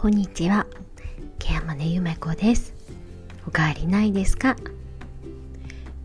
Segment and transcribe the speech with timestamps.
[0.00, 0.64] こんにちは。
[1.40, 2.72] ケアマネゆめこです。
[3.48, 4.54] おかわりないですか？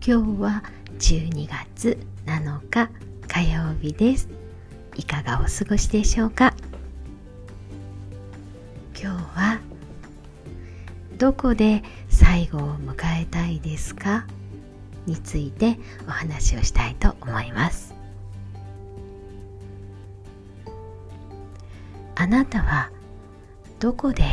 [0.04, 0.64] 今日は
[0.98, 1.96] 12月
[2.26, 2.90] 7日
[3.28, 4.28] 火曜日です。
[4.96, 6.54] いかがお過ごしでしょうか？
[9.00, 9.60] 今日は
[11.16, 14.26] どこで最後を迎えたいですか？
[15.06, 17.94] についてお話をしたいと思います。
[22.16, 22.90] あなたは
[23.84, 24.24] どこで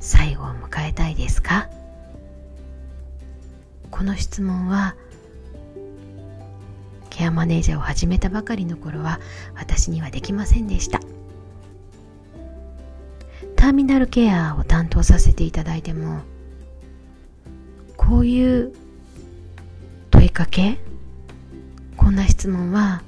[0.00, 1.68] 最後を迎えたいですか？
[3.92, 4.96] この質問は
[7.10, 9.20] ケアマネージャーを始めたばかりの頃は
[9.54, 10.98] 私にはできませんでした。
[13.54, 16.22] ターミナルケアを担当させていただいても
[17.96, 18.74] こういう
[20.10, 20.80] 問いかけ
[21.96, 23.04] こんな質問は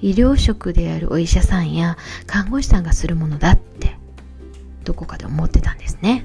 [0.00, 3.96] 医療職であるお医者さんや看護師さんがするものだって
[4.88, 6.24] どこかで思ってたんですね。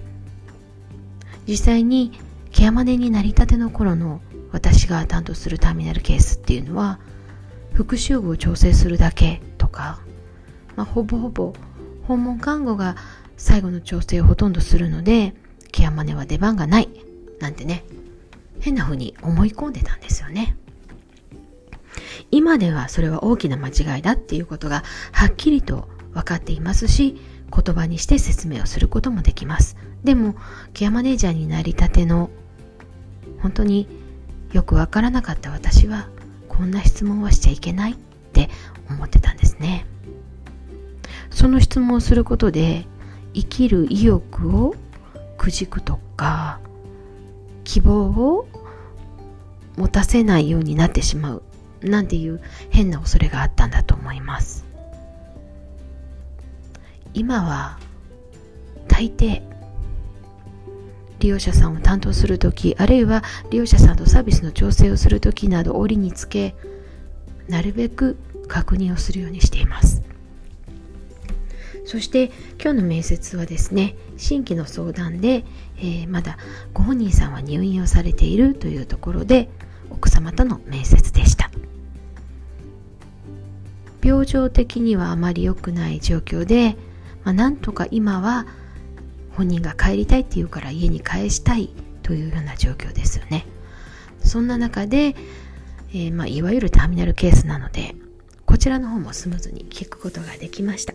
[1.46, 2.14] 実際に
[2.52, 4.22] ケアマネになりたての頃の
[4.54, 7.02] 私が担当するターミナルケースっていうのは
[7.74, 10.00] 復習部を調整するだけとか、
[10.78, 11.54] まあ、ほぼほぼ
[12.08, 12.96] 訪問看護が
[13.36, 15.34] 最後の調整をほとんどするので
[15.74, 16.90] ケアマネは出番がない
[17.42, 17.84] なんてね
[18.62, 20.56] 変な風に思い込んでたんですよね。
[22.32, 27.20] 今ではそれは大きな間違いだっていうことがはっきりと分かっていますし
[27.54, 29.78] 言葉にして説明をすることもできます。
[30.04, 30.36] でも、
[30.74, 32.32] ケアマネージャーになりたての、
[33.42, 33.88] 本当に
[34.52, 36.10] よくわからなかった私は、
[36.48, 37.96] こんな質問はしちゃいけないっ
[38.34, 38.50] て
[38.90, 39.86] 思ってたんですね。
[41.30, 42.88] その質問をすることで、
[43.34, 44.76] 生きる意欲を
[45.38, 46.60] くじくとか、
[47.64, 48.48] 希望を
[49.78, 51.44] 持たせないようになってしまう
[51.82, 54.63] なんていう変な恐れがあったんだと思います。
[57.14, 57.78] 今は
[58.88, 59.42] 大抵
[61.20, 66.56] 利用者さんを担当する時あるいは利用者さんとサービスの調整をする時など折につけ
[67.48, 70.02] なるべく確認をするようにしています。
[71.86, 72.32] そして
[72.62, 75.44] 今日の面接はですね新規の相談で、
[75.78, 76.38] えー、まだ
[76.74, 79.50] ご本人さんは入院をされているというところで
[79.90, 81.52] 奥様との面接でした。
[84.04, 86.76] 病状的にはあまり良くない状況で
[87.24, 88.46] まあ、なんとか今は
[89.36, 91.70] 本人が帰りたいって言うから家に帰したい
[92.04, 93.46] というような状況ですよね。
[94.20, 95.16] そんな中で、
[95.90, 97.96] えー、まあ、いわゆるターミナルケースなので、
[98.46, 100.94] こちらの方もスムーズに聞くことができました。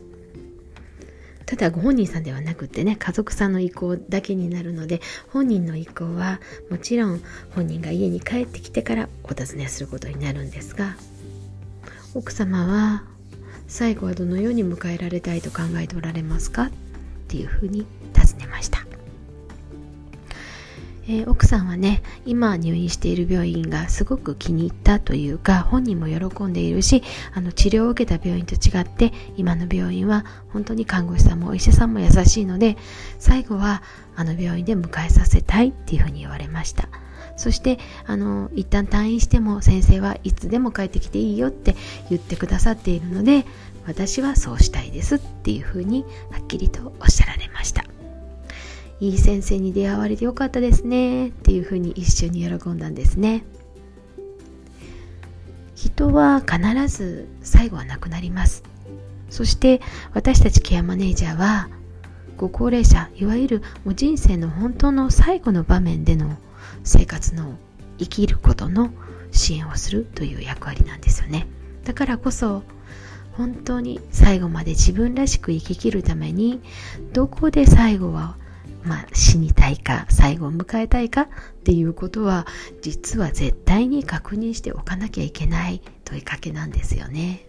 [1.47, 5.01] ただご本人さんではなくてね、家族さんの意向だけになるので、
[5.33, 6.41] 本人の意向は
[6.71, 7.23] もちろん
[7.55, 10.97] 本人が家に帰ってきてからお尋ねすることになるんですが、
[12.15, 13.05] 奥様は
[13.69, 16.71] 最後はどのように迎えられたいと考えておられますかっ
[17.29, 18.87] ていうふうに尋ねました、
[21.07, 27.03] えー、奥さんはね今入院している病院がすごく気に入ったというか本人も喜んでいるし
[27.35, 32.79] あの治療を受けた病院と違って今の病院は本当に看護師さんもお医者さんも優しいので
[33.19, 33.83] 最後は
[34.17, 36.89] あの病院で迎えさせたいっていうふうに言われました。
[37.39, 41.77] そしてあの一旦退院しても先生はいつでも帰ってきていいよって
[42.11, 43.47] 言ってくださっているので
[43.87, 47.85] 私はそうしたいですっていうふうにはっきりとおっしゃられました。
[49.01, 53.45] いい先生に出会われてよかったですねっていうふうに一緒に喜んだんですね。
[55.77, 58.65] 人は必ず最後はなくなります。
[59.31, 59.81] そして
[60.13, 61.69] 私たちケアマネージャーは
[62.37, 66.37] ご高齢者いわゆるもう人生の本当の最後の場面での
[66.85, 67.57] 生活の
[67.99, 68.91] 生きることの
[69.31, 71.47] 支援をするという役割なんですよね。
[71.85, 72.63] だからこそ
[73.33, 76.61] 本当に最後まで自分らしく生ききるために
[77.13, 78.37] どこで最後は、
[78.83, 81.29] まあ、死にたいか最後を迎えたいかっ
[81.65, 82.47] ていうことは
[82.83, 87.47] 実は絶対に確認しておかなきゃいけない問いかけなんですよね。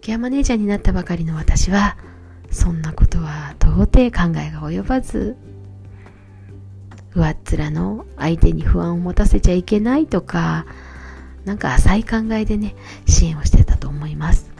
[0.00, 1.96] ケアマネージャーになったばかりの私は
[2.50, 5.36] そんなことは到底考えが及ばず
[7.14, 10.66] 上っ面の相手に不安を持たせちゃいけないとか、
[11.44, 12.74] なんか浅い考えでね、
[13.06, 14.50] 支援をしてたと思います。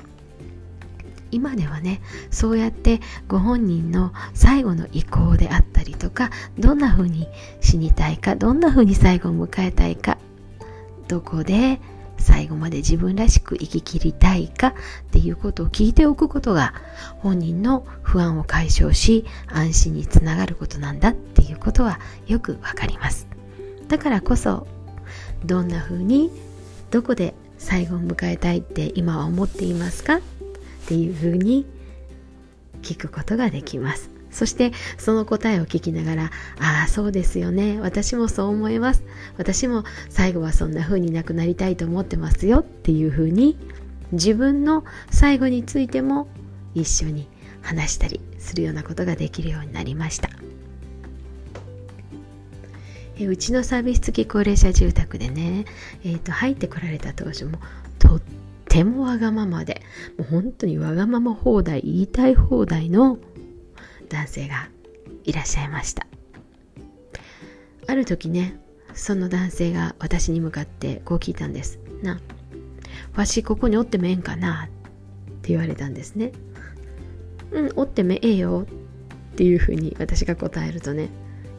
[1.30, 7.26] 今ではね、そうやってご本人の最後の意向であったりとか、どんな風に
[7.60, 10.18] 死にたいか、どんな風に最後を迎えたいか、
[11.08, 11.80] どこで
[12.22, 14.74] 最後まで自分らしく生き切りたいかっ
[15.10, 16.72] ていうことを聞いておくことが
[17.18, 23.26] 本人の不安を解消し安心につながることなんだっていうことはよくわかります。
[23.88, 24.66] だからこそ
[25.44, 26.30] どんな風に
[26.90, 30.20] どこで最後を迎えたいって今は思っていますかっ
[30.86, 31.66] ていう風に
[32.82, 34.11] 聞くことができます。
[34.32, 37.80] そしてその答えを聞きながらああそうですよね。
[37.80, 39.04] 私もそう思います。
[39.36, 42.60] 私も最後はそんな風になくなりたいと思ってますよ。
[42.60, 43.56] っていう風に
[44.12, 46.28] 自分の最後についても
[46.74, 47.28] 一緒に
[47.60, 50.30] 話したりするようなことができるようになりました。
[53.18, 55.66] えうちのサービス付き高齢者住宅でね、
[56.04, 57.58] えーと、入ってこられた当初も
[57.98, 58.22] とっ
[58.68, 59.82] てもわがままで
[60.18, 63.18] もう本当にわがまま放題言いたい放題の
[64.12, 64.68] 男性が
[65.24, 66.06] いらっしゃいました。
[67.86, 68.60] ある時ね
[68.94, 71.78] その男性が私に向かってこう聞いたんです。
[72.02, 72.20] な
[73.16, 74.68] わしここにおってもええんかなっ
[75.42, 76.32] て言われたんですね。
[77.50, 78.66] うんおってもええよ
[79.32, 81.08] っていうふうに私が答えるとね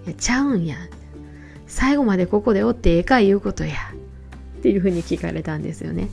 [0.06, 0.78] いやちゃうんや。
[1.66, 3.74] 最後までここでおってええか言うことや。
[4.60, 6.08] っていうふうに聞かれたんですよね。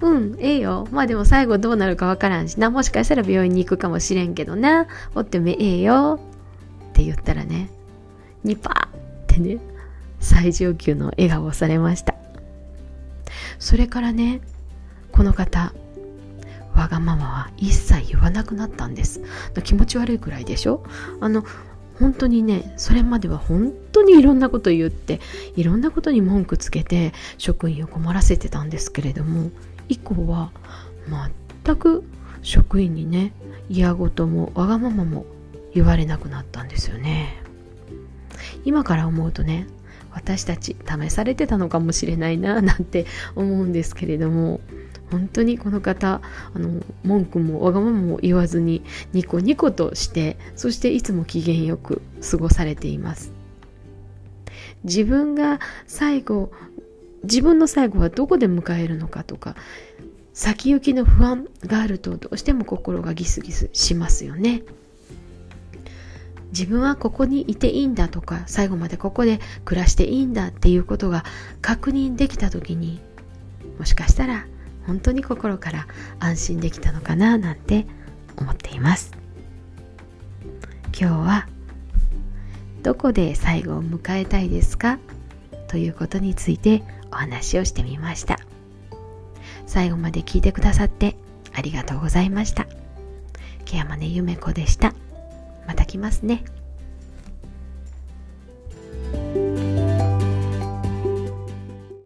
[0.00, 0.86] うん、ええよ。
[0.90, 2.70] まあでも最後どうなるかわからんしな。
[2.70, 4.86] もしかしたら病院に行くかもしれんけどな。
[5.14, 6.20] おってもええよ。
[6.90, 7.70] って言ったらね、
[8.44, 8.90] ニパーっ
[9.26, 9.58] てね、
[10.20, 12.14] 最上級の笑顔をされました。
[13.58, 14.40] それからね、
[15.12, 15.72] この方、
[16.74, 19.22] わがままは一切言わなくなったんです。
[19.64, 20.84] 気持ち悪いくらいでしょ？
[21.20, 21.42] あの、
[21.98, 25.18] 本当にねそれまでは本当にいろんなこと言って
[25.56, 29.50] いろんなことに文句つけて職員を困らせてたんですけれども
[29.88, 30.50] 以降は
[31.64, 32.04] 全く
[32.42, 33.32] 職員にね
[33.68, 35.26] 嫌ごともわがままも
[35.74, 37.42] 言われなくなったんですよね。
[38.64, 39.66] 今から思うとね
[40.10, 44.60] 私たち試されてたのかもしれないななんて思うんですけれども
[45.10, 46.20] 本当にこの方
[46.54, 53.32] あの文句もわがままも言わずにニコニコとしてそしていつも機嫌よく過ごされています。
[54.84, 56.50] 自分が最後
[57.26, 59.54] 自分の最後はどこで迎えるのかとか
[60.32, 64.62] 先行きの不安があるとどうしても心がギスギスしますよね。
[66.52, 71.24] 自分はここにいていいんだとか最後までここで暮らしていいんだっていうことが
[71.60, 73.00] 確認できた時に
[73.78, 74.46] もしかしたら
[74.86, 75.86] 本当に心から
[76.18, 77.86] 安心できたのかななんて
[78.36, 79.12] 思っています。
[80.98, 81.48] 今日は
[82.82, 84.98] どこで最後を迎えたいですか
[85.68, 86.82] ということについて
[87.16, 88.38] お話をしてみました。
[89.66, 91.16] 最後まで聞いてくださって
[91.54, 92.66] ありがとうございました。
[93.64, 94.94] ケアマネゆめこでした。
[95.66, 96.44] また来ますね。